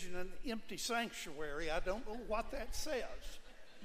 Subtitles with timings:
[0.00, 1.70] envision an empty sanctuary.
[1.70, 3.04] I don't know what that says,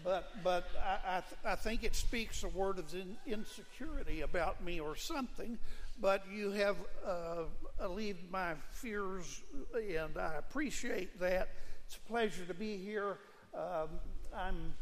[0.04, 4.64] but, but I, I, th- I think it speaks a word of in- insecurity about
[4.64, 5.58] me or something.
[6.00, 6.76] But you have
[7.06, 7.44] uh,
[7.80, 9.42] alleviated my fears,
[9.74, 11.50] and I appreciate that.
[11.86, 13.18] It's a pleasure to be here.
[13.54, 13.90] Um,
[14.36, 14.74] I'm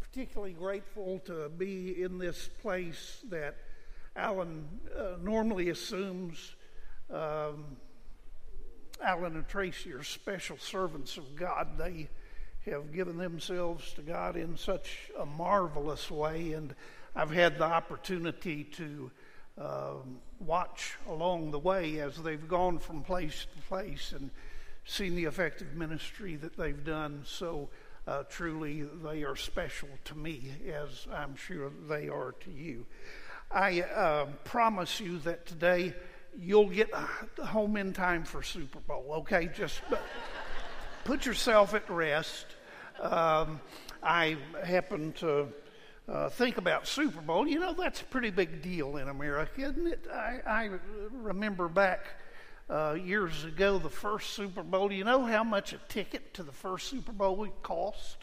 [0.00, 3.56] particularly grateful to be in this place that
[4.14, 6.54] Alan uh, normally assumes.
[7.10, 7.76] Um,
[9.02, 11.76] Alan and Tracy are special servants of God.
[11.76, 12.08] They
[12.66, 16.74] have given themselves to God in such a marvelous way, and
[17.16, 19.10] I've had the opportunity to
[19.58, 24.30] um, watch along the way as they've gone from place to place and
[24.84, 27.22] seen the effective ministry that they've done.
[27.26, 27.68] So
[28.06, 32.86] uh, truly, they are special to me, as I'm sure they are to you.
[33.50, 35.94] I uh, promise you that today
[36.38, 39.48] you'll get home in time for Super Bowl, okay?
[39.54, 39.80] Just
[41.04, 42.46] put yourself at rest.
[43.00, 43.60] Um,
[44.02, 45.48] I happen to
[46.08, 47.46] uh, think about Super Bowl.
[47.46, 50.06] You know, that's a pretty big deal in America, isn't it?
[50.12, 50.70] I, I
[51.10, 52.06] remember back
[52.68, 54.92] uh, years ago, the first Super Bowl.
[54.92, 58.18] You know how much a ticket to the first Super Bowl would cost?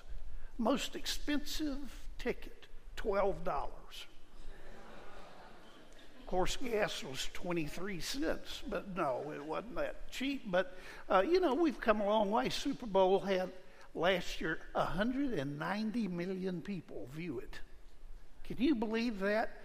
[0.57, 1.77] Most expensive
[2.17, 3.35] ticket, $12.
[6.30, 10.44] Course, gas was 23 cents, but no, it wasn't that cheap.
[10.45, 10.77] But,
[11.09, 12.49] uh, you know, we've come a long way.
[12.49, 13.49] Super Bowl had
[13.95, 17.55] last year 190 million people view it.
[18.44, 19.58] Can you believe that?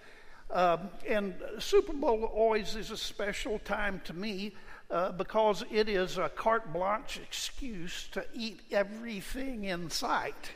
[0.50, 4.54] Um, and Super Bowl always is a special time to me
[4.90, 10.52] uh, because it is a carte blanche excuse to eat everything in sight.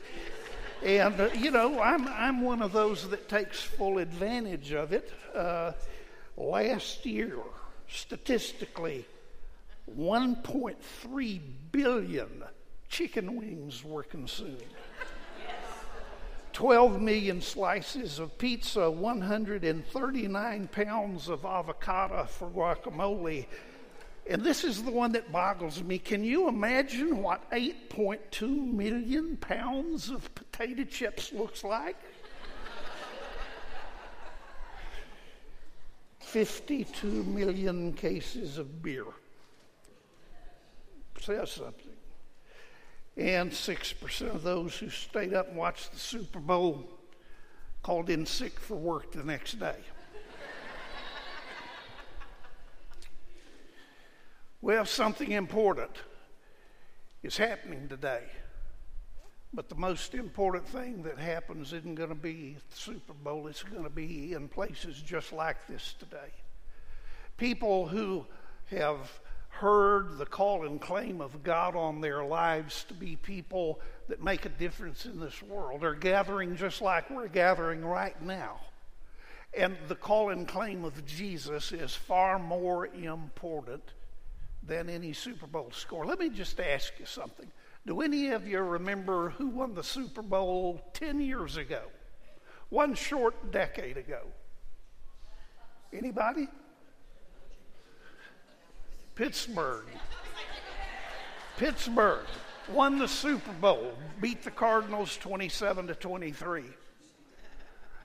[0.83, 5.13] and, uh, you know, I'm, I'm one of those that takes full advantage of it.
[5.35, 5.73] Uh,
[6.39, 7.37] last year,
[7.87, 9.05] statistically,
[9.97, 11.39] 1.3
[11.71, 12.43] billion
[12.87, 14.63] chicken wings were consumed.
[16.53, 23.45] 12 million slices of pizza, 139 pounds of avocado for guacamole,
[24.29, 25.97] and this is the one that boggles me.
[25.97, 31.95] Can you imagine what 8.2 million pounds of potato chips looks like?
[36.29, 39.05] 52 million cases of beer.
[41.19, 41.97] Says something.
[43.17, 46.87] And 6% of those who stayed up and watched the Super Bowl
[47.81, 49.75] called in sick for work the next day.
[54.61, 55.91] Well, something important
[57.23, 58.23] is happening today.
[59.53, 63.63] But the most important thing that happens isn't going to be the Super Bowl, it's
[63.63, 66.31] going to be in places just like this today.
[67.37, 68.25] People who
[68.67, 74.23] have heard the call and claim of God on their lives to be people that
[74.23, 78.59] make a difference in this world are gathering just like we're gathering right now.
[79.57, 83.83] And the call and claim of Jesus is far more important
[84.61, 86.05] than any Super Bowl score.
[86.05, 87.51] Let me just ask you something.
[87.85, 91.81] Do any of you remember who won the Super Bowl 10 years ago?
[92.69, 94.21] One short decade ago.
[95.91, 96.47] Anybody?
[99.15, 99.85] Pittsburgh.
[101.57, 102.25] Pittsburgh
[102.71, 106.63] won the Super Bowl, beat the Cardinals 27 to 23.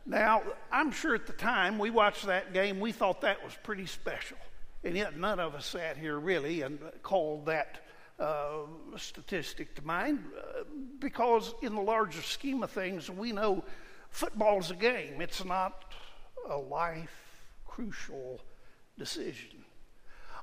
[0.06, 0.42] Now,
[0.72, 4.36] I'm sure at the time we watched that game, we thought that was pretty special.
[4.82, 7.83] And yet, none of us sat here really and called that
[8.18, 8.66] uh,
[8.96, 10.64] statistic to mind uh,
[10.98, 13.64] because, in the larger scheme of things, we know
[14.10, 15.84] football's a game, it's not
[16.48, 17.10] a life
[17.66, 18.40] crucial
[18.98, 19.64] decision.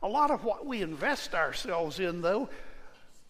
[0.04, 2.50] A lot of what we invest ourselves in, though,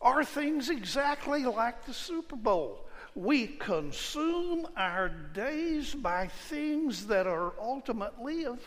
[0.02, 2.88] are things exactly like the Super Bowl.
[3.14, 8.60] We consume our days by things that are ultimately of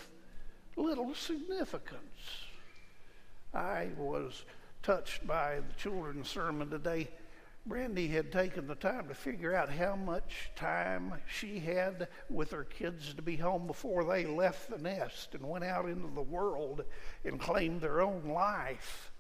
[0.77, 2.45] little significance.
[3.55, 4.45] I was
[4.85, 7.09] touched by the children's sermon today.
[7.67, 12.65] Brandy had taken the time to figure out how much time she had with her
[12.65, 16.85] kids to be home before they left the nest and went out into the world
[17.25, 19.11] and claimed their own life.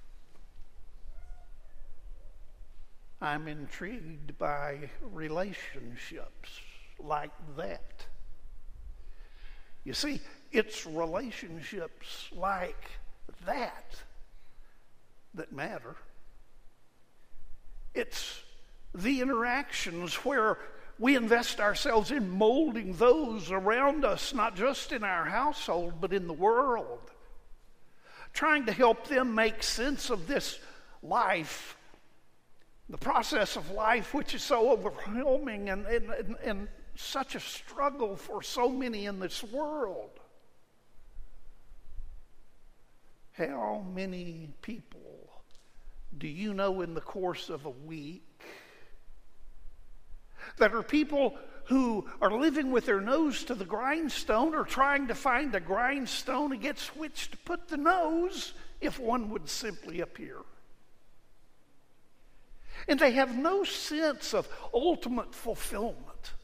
[3.22, 6.60] I'm intrigued by relationships
[6.98, 8.04] like that.
[9.84, 10.20] You see,
[10.52, 12.90] it's relationships like
[13.46, 13.96] that
[15.34, 15.96] that matter.
[17.94, 18.42] It's
[18.94, 20.58] the interactions where
[20.98, 26.26] we invest ourselves in molding those around us, not just in our household, but in
[26.26, 27.10] the world.
[28.32, 30.58] Trying to help them make sense of this
[31.02, 31.76] life,
[32.88, 38.16] the process of life, which is so overwhelming and, and, and, and such a struggle
[38.16, 40.10] for so many in this world.
[43.32, 45.23] How many people
[46.18, 48.22] do you know in the course of a week
[50.58, 55.14] that are people who are living with their nose to the grindstone or trying to
[55.14, 60.36] find a grindstone against which to put the nose if one would simply appear?
[62.86, 66.34] And they have no sense of ultimate fulfillment.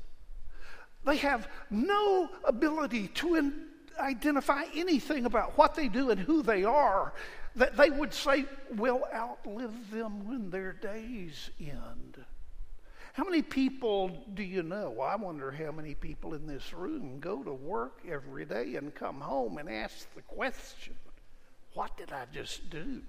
[1.04, 3.66] They have no ability to in-
[3.98, 7.12] identify anything about what they do and who they are
[7.56, 8.44] that they would say
[8.76, 12.24] will outlive them when their days end.
[13.12, 15.00] How many people do you know?
[15.00, 19.20] I wonder how many people in this room go to work every day and come
[19.20, 20.94] home and ask the question,
[21.74, 23.02] What did I just do?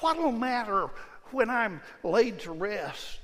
[0.00, 0.90] What'll matter
[1.30, 3.20] when I'm laid to rest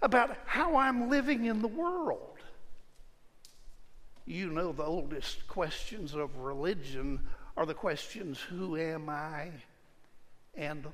[0.00, 2.38] about how I'm living in the world?
[4.24, 7.20] You know, the oldest questions of religion
[7.56, 9.50] are the questions Who am I?
[10.56, 10.86] and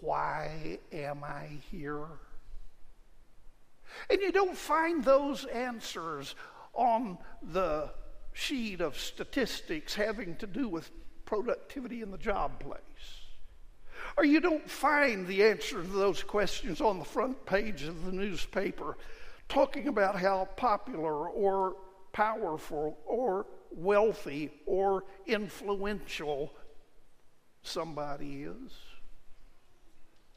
[0.00, 2.06] Why am I here?
[4.10, 6.34] And you don't find those answers
[6.74, 7.90] on the
[8.32, 10.90] sheet of statistics having to do with
[11.24, 12.78] productivity in the job place.
[14.16, 18.12] Or you don't find the answer to those questions on the front page of the
[18.12, 18.96] newspaper
[19.48, 21.76] talking about how popular or
[22.12, 26.52] powerful or wealthy or influential
[27.62, 28.72] somebody is.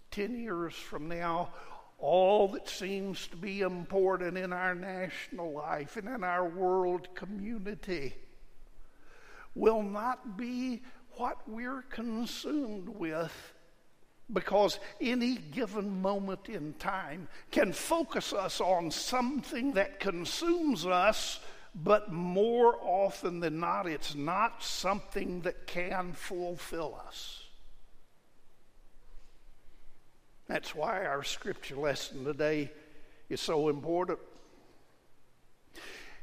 [0.09, 1.53] Ten years from now,
[1.97, 8.15] all that seems to be important in our national life and in our world community
[9.53, 10.81] will not be
[11.17, 13.53] what we're consumed with
[14.33, 21.39] because any given moment in time can focus us on something that consumes us,
[21.73, 27.44] but more often than not, it's not something that can fulfill us.
[30.47, 32.71] That's why our scripture lesson today
[33.29, 34.19] is so important.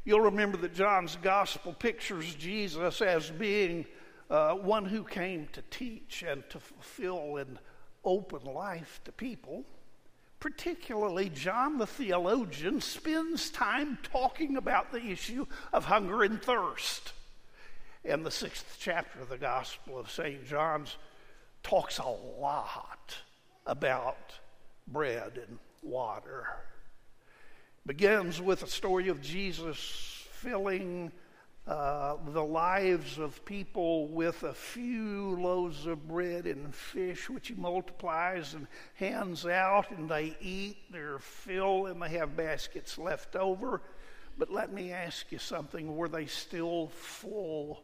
[0.04, 3.86] You'll remember that John's gospel pictures Jesus as being
[4.30, 7.58] uh, one who came to teach and to fulfill and
[8.04, 9.64] open life to people.
[10.40, 17.12] Particularly, John the theologian spends time talking about the issue of hunger and thirst.
[18.04, 20.46] And the sixth chapter of the Gospel of St.
[20.46, 20.96] John's
[21.64, 23.16] talks a lot
[23.66, 24.38] about
[24.86, 26.46] bread and water.
[27.84, 31.10] Begins with a story of Jesus filling
[31.68, 37.54] uh, the lives of people with a few loaves of bread and fish, which he
[37.54, 43.82] multiplies and hands out, and they eat their fill, and they have baskets left over.
[44.38, 47.82] But let me ask you something were they still full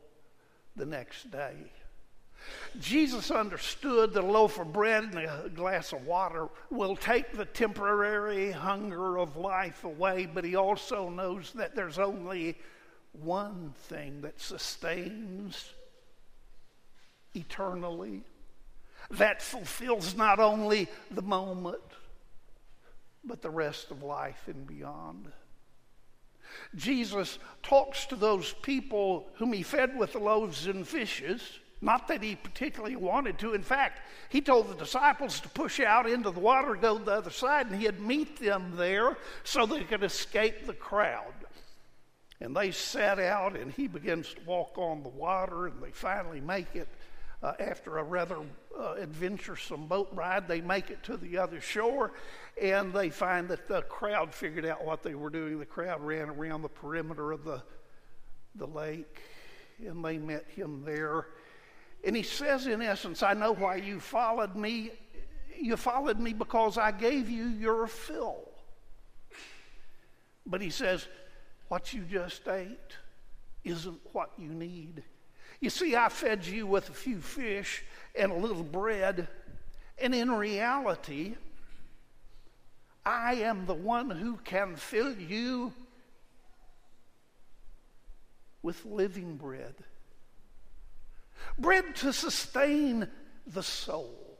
[0.76, 1.54] the next day?
[2.80, 7.44] Jesus understood that a loaf of bread and a glass of water will take the
[7.44, 12.56] temporary hunger of life away, but he also knows that there's only
[13.20, 15.72] one thing that sustains
[17.34, 18.22] eternally,
[19.10, 21.82] that fulfills not only the moment,
[23.24, 25.30] but the rest of life and beyond.
[26.74, 31.40] Jesus talks to those people whom he fed with the loaves and fishes
[31.84, 33.52] not that he particularly wanted to.
[33.52, 37.12] In fact, he told the disciples to push out into the water, go to the
[37.12, 41.34] other side, and he'd meet them there so they could escape the crowd.
[42.40, 46.40] And they set out, and he begins to walk on the water, and they finally
[46.40, 46.88] make it.
[47.42, 48.38] Uh, after a rather
[48.78, 52.12] uh, adventuresome boat ride, they make it to the other shore,
[52.60, 55.58] and they find that the crowd figured out what they were doing.
[55.58, 57.62] The crowd ran around the perimeter of the,
[58.54, 59.20] the lake,
[59.86, 61.26] and they met him there
[62.04, 64.90] and he says, in essence, I know why you followed me.
[65.58, 68.50] You followed me because I gave you your fill.
[70.44, 71.08] But he says,
[71.74, 72.92] what you just ate
[73.64, 75.02] isn't what you need.
[75.58, 77.82] You see, I fed you with a few fish
[78.16, 79.26] and a little bread,
[79.98, 81.34] and in reality,
[83.04, 85.72] I am the one who can fill you
[88.62, 89.74] with living bread
[91.58, 93.08] bread to sustain
[93.48, 94.38] the soul,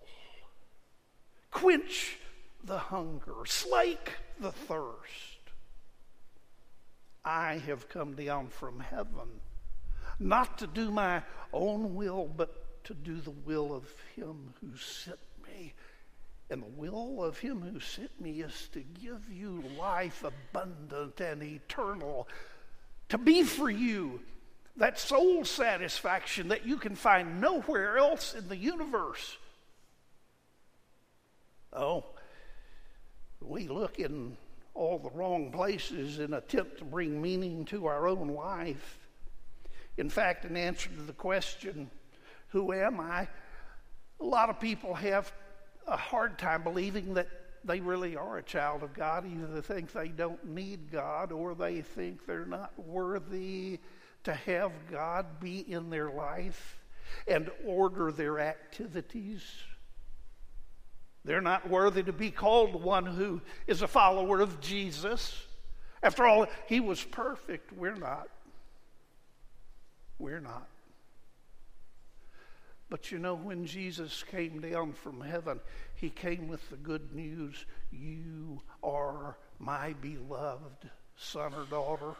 [1.50, 2.16] quench
[2.62, 5.33] the hunger, slake the thirst.
[7.24, 9.40] I have come down from heaven,
[10.18, 15.18] not to do my own will, but to do the will of him who sent
[15.46, 15.72] me.
[16.50, 21.42] And the will of him who sent me is to give you life abundant and
[21.42, 22.28] eternal,
[23.08, 24.20] to be for you
[24.76, 29.38] that soul satisfaction that you can find nowhere else in the universe.
[31.72, 32.04] Oh,
[33.40, 34.36] we look in
[34.74, 38.98] all the wrong places and attempt to bring meaning to our own life.
[39.96, 41.90] In fact, in answer to the question,
[42.48, 43.28] Who am I?
[44.20, 45.32] a lot of people have
[45.86, 47.28] a hard time believing that
[47.64, 49.26] they really are a child of God.
[49.26, 53.80] Either they think they don't need God or they think they're not worthy
[54.24, 56.80] to have God be in their life
[57.26, 59.42] and order their activities.
[61.24, 65.46] They're not worthy to be called one who is a follower of Jesus.
[66.02, 67.72] After all, he was perfect.
[67.72, 68.28] We're not.
[70.18, 70.68] We're not.
[72.90, 75.60] But you know, when Jesus came down from heaven,
[75.94, 82.14] he came with the good news You are my beloved son or daughter.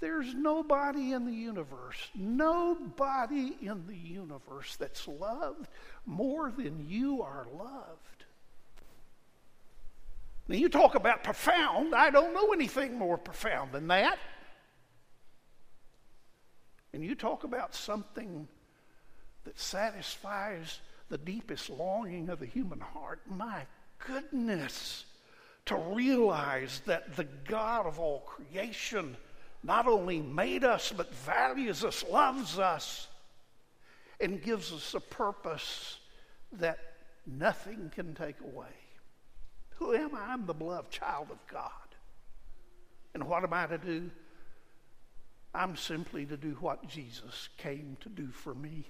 [0.00, 5.66] There's nobody in the universe, nobody in the universe that's loved
[6.06, 8.24] more than you are loved.
[10.46, 11.94] Now, you talk about profound.
[11.94, 14.18] I don't know anything more profound than that.
[16.92, 18.48] And you talk about something
[19.44, 23.20] that satisfies the deepest longing of the human heart.
[23.28, 23.62] My
[24.06, 25.04] goodness,
[25.66, 29.16] to realize that the God of all creation
[29.62, 33.08] not only made us, but values us, loves us,
[34.20, 35.98] and gives us a purpose
[36.52, 36.78] that
[37.26, 38.66] nothing can take away.
[39.76, 40.32] Who am I?
[40.32, 41.70] I'm the beloved child of God.
[43.14, 44.10] And what am I to do?
[45.54, 48.84] I'm simply to do what Jesus came to do for me.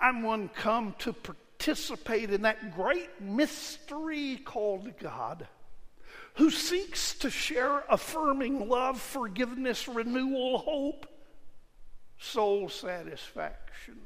[0.00, 5.46] I'm one come to participate in that great mystery called God
[6.36, 11.06] who seeks to share affirming love, forgiveness, renewal, hope,
[12.18, 13.98] soul satisfaction,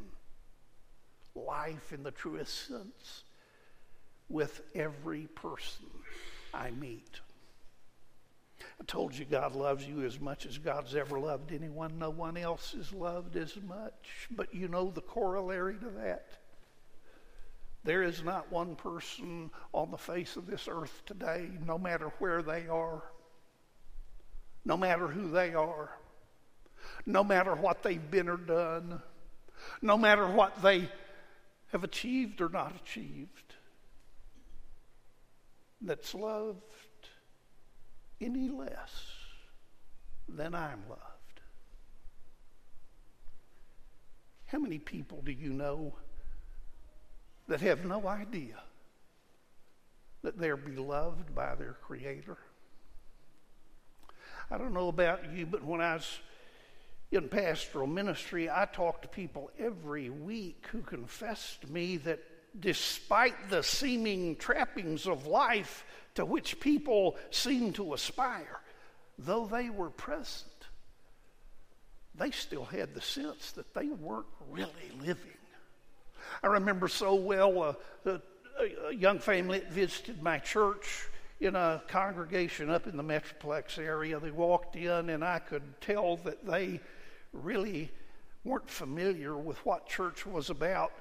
[1.35, 3.25] life in the truest sense
[4.29, 5.87] with every person
[6.55, 7.21] I meet.
[8.81, 11.99] I told you God loves you as much as God's ever loved anyone.
[11.99, 14.29] No one else is loved as much.
[14.31, 16.29] But you know the corollary to that?
[17.85, 22.43] There is not one person on the face of this earth today, no matter where
[22.43, 23.03] they are,
[24.65, 25.91] no matter who they are,
[27.07, 29.01] no matter what they've been or done,
[29.81, 30.89] no matter what they
[31.73, 33.55] have achieved or not achieved,
[35.81, 36.61] that's loved
[38.21, 39.05] any less
[40.29, 41.01] than I'm loved.
[44.47, 45.95] How many people do you know?
[47.51, 48.55] That have no idea
[50.23, 52.39] that they're beloved by their Creator.
[54.49, 56.21] I don't know about you, but when I was
[57.11, 62.21] in pastoral ministry, I talked to people every week who confessed to me that
[62.61, 68.61] despite the seeming trappings of life to which people seem to aspire,
[69.19, 70.53] though they were present,
[72.15, 75.40] they still had the sense that they weren't really living.
[76.43, 77.73] I remember so well uh,
[78.07, 78.21] a,
[78.89, 81.09] a young family that visited my church
[81.41, 84.21] in a congregation up in the Metroplex area.
[84.21, 86.81] They walked in, and I could tell that they
[87.33, 87.91] really
[88.45, 90.93] weren't familiar with what church was about.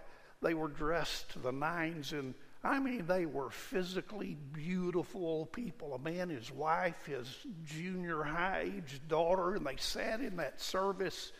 [0.41, 2.33] They were dressed to the nines, and
[2.63, 5.93] I mean, they were physically beautiful people.
[5.93, 7.27] A man, his wife, his
[7.65, 11.31] junior high age daughter, and they sat in that service.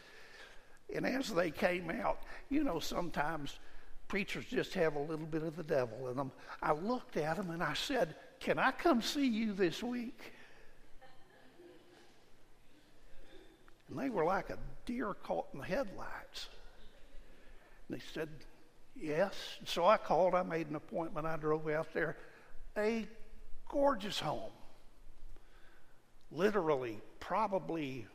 [0.93, 2.19] And as they came out,
[2.50, 3.60] you know, sometimes
[4.10, 6.34] preachers just have a little bit of the devil in them.
[6.62, 10.34] I looked at them and I said, Can I come see you this week?
[13.89, 16.50] And they were like a deer caught in the headlights.
[17.88, 18.30] And they said,
[19.00, 19.36] Yes.
[19.66, 22.18] So I called, I made an appointment, I drove out there.
[22.78, 23.08] A
[23.70, 24.51] gorgeous home.
[26.32, 28.06] Literally, probably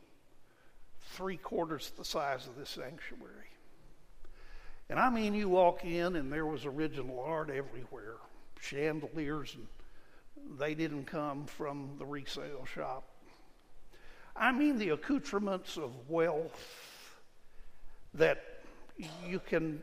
[1.13, 3.54] three quarters the size of this sanctuary.
[4.89, 8.17] And I mean, you walk in and there was original art everywhere
[8.61, 13.03] chandeliers, and they didn't come from the resale shop.
[14.35, 17.15] I mean, the accoutrements of wealth
[18.13, 18.43] that
[19.25, 19.81] you can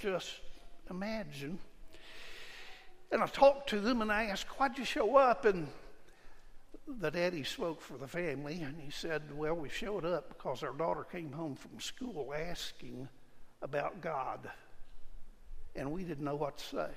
[0.00, 0.30] just
[0.90, 1.58] imagine.
[3.10, 5.44] And I talked to them and I asked, Why'd you show up?
[5.44, 5.68] And
[6.86, 10.72] the daddy spoke for the family, and he said, Well, we showed up because our
[10.72, 13.08] daughter came home from school asking
[13.62, 14.50] about God,
[15.74, 16.90] and we didn't know what to say.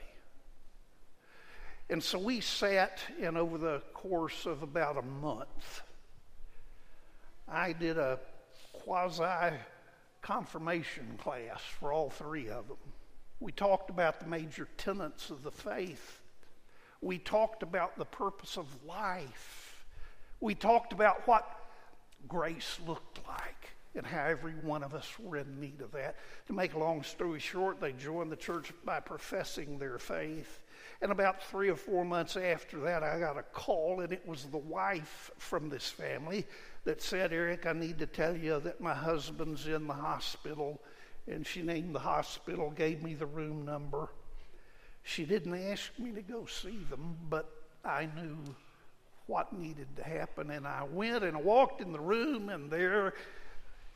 [1.90, 5.82] And so we sat, and over the course of about a month,
[7.48, 8.20] I did a
[8.74, 9.56] quasi
[10.22, 12.78] confirmation class for all three of them.
[13.40, 16.22] We talked about the major tenets of the faith.
[17.02, 19.86] We talked about the purpose of life.
[20.40, 21.48] We talked about what
[22.28, 26.18] grace looked like and how every one of us were in need of that.
[26.48, 30.62] To make a long story short, they joined the church by professing their faith.
[31.02, 34.46] And about three or four months after that, I got a call, and it was
[34.46, 36.46] the wife from this family
[36.84, 40.82] that said, Eric, I need to tell you that my husband's in the hospital.
[41.28, 44.10] And she named the hospital, gave me the room number.
[45.04, 47.50] She didn't ask me to go see them, but
[47.84, 48.38] I knew
[49.28, 50.52] what needed to happen.
[50.52, 53.14] And I went and I walked in the room, and there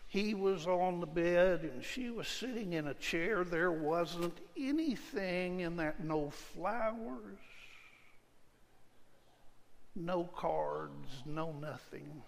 [0.10, 3.44] he was on the bed and she was sitting in a chair.
[3.44, 7.38] There wasn't anything in that, no flowers,
[9.96, 12.24] no cards, no nothing.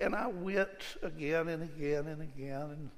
[0.00, 2.90] And I went again and again and again, and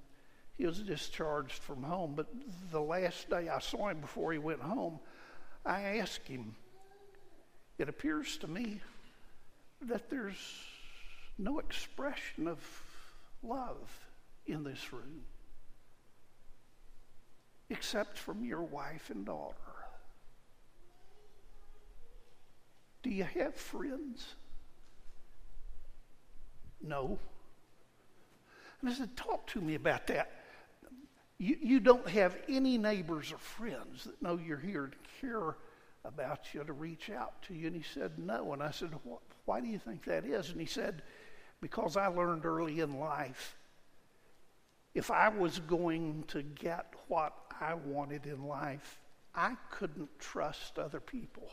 [0.57, 2.13] he was discharged from home.
[2.15, 2.29] But
[2.71, 5.01] the last day I saw him before he went home,
[5.67, 6.55] I asked him,
[7.77, 8.81] It appears to me
[9.81, 10.65] that there's
[11.39, 12.61] no expression of
[13.43, 14.07] love
[14.47, 15.23] in this room
[17.71, 19.57] except from your wife and daughter.
[23.03, 24.35] Do you have friends?
[26.81, 27.19] No.
[28.81, 30.31] And I said, Talk to me about that.
[31.39, 35.57] You, you don't have any neighbors or friends that know you're here to care
[36.05, 37.69] about you, to reach out to you.
[37.69, 38.53] And he said, No.
[38.53, 38.91] And I said,
[39.47, 40.51] Why do you think that is?
[40.51, 41.03] And he said,
[41.63, 43.57] because I learned early in life
[44.95, 48.99] if I was going to get what I wanted in life,
[49.35, 51.49] I couldn't trust other people.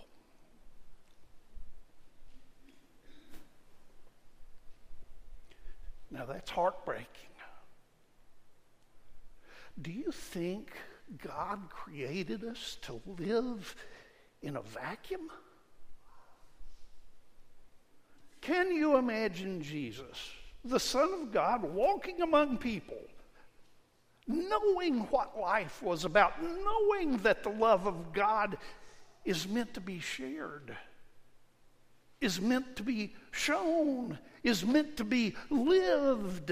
[6.12, 7.06] Now that's heartbreaking.
[9.82, 10.74] Do you think
[11.24, 13.76] God created us to live
[14.42, 15.30] in a vacuum?
[18.50, 20.32] Can you imagine Jesus,
[20.66, 22.98] the Son of God, walking among people,
[24.26, 28.58] knowing what life was about, knowing that the love of God
[29.24, 30.76] is meant to be shared,
[32.22, 36.52] is meant to be shown, is meant to be lived?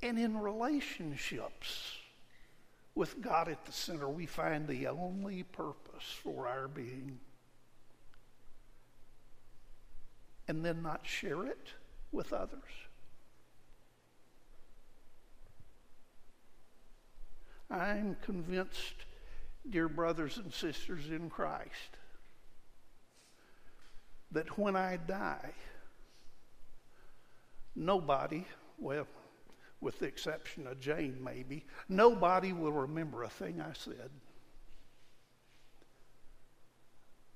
[0.00, 1.96] And in relationships
[2.94, 7.18] with God at the center, we find the only purpose for our being.
[10.48, 11.68] And then not share it
[12.10, 12.62] with others?
[17.70, 19.06] I'm convinced,
[19.68, 21.96] dear brothers and sisters in Christ,
[24.30, 25.52] that when I die,
[27.74, 28.44] nobody,
[28.78, 29.06] well,
[29.80, 34.10] with the exception of Jane maybe, nobody will remember a thing I said.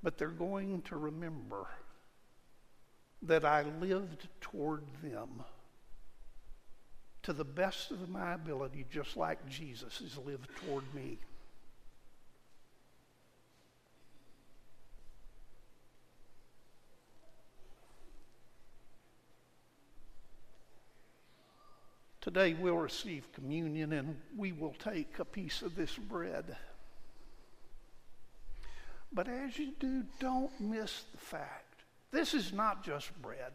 [0.03, 1.67] But they're going to remember
[3.27, 5.43] that I lived toward them
[7.23, 11.19] to the best of my ability, just like Jesus has lived toward me.
[22.21, 26.57] Today we'll receive communion and we will take a piece of this bread.
[29.13, 31.66] But as you do, don't miss the fact
[32.17, 33.53] this is not just bread,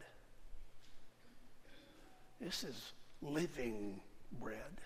[2.39, 3.99] this is living
[4.39, 4.81] bread.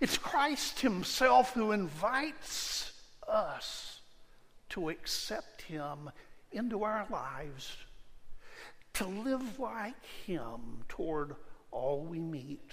[0.00, 2.92] It's Christ Himself who invites
[3.28, 4.00] us
[4.70, 6.10] to accept Him
[6.52, 7.76] into our lives,
[8.94, 11.34] to live like Him toward
[11.70, 12.72] all we meet.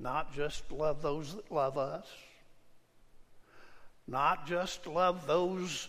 [0.00, 2.06] Not just love those that love us,
[4.06, 5.88] not just love those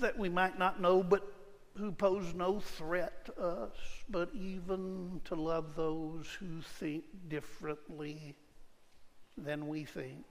[0.00, 1.32] that we might not know, but
[1.76, 3.76] who pose no threat to us,
[4.08, 8.34] but even to love those who think differently
[9.36, 10.24] than we think.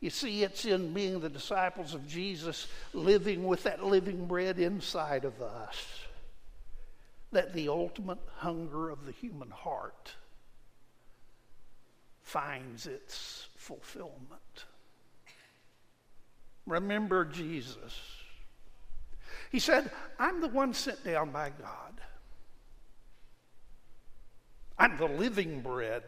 [0.00, 5.24] You see, it's in being the disciples of Jesus, living with that living bread inside
[5.24, 6.04] of us,
[7.32, 10.14] that the ultimate hunger of the human heart
[12.22, 14.64] finds its fulfillment.
[16.68, 17.98] Remember Jesus.
[19.50, 22.00] He said, I'm the one sent down by God.
[24.78, 26.02] I'm the living bread.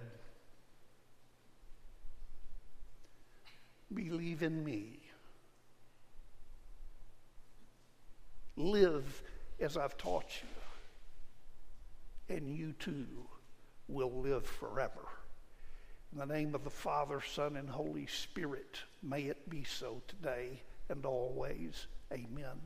[3.93, 5.01] Believe in me.
[8.57, 9.23] Live
[9.59, 10.31] as I've taught
[12.29, 13.07] you, and you too
[13.89, 15.09] will live forever.
[16.13, 20.63] In the name of the Father, Son, and Holy Spirit, may it be so today
[20.89, 21.87] and always.
[22.13, 22.61] Amen.